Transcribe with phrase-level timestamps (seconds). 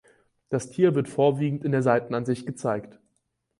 [0.49, 2.99] Das Tier wird vorwiegend in der Seitenansicht gezeigt.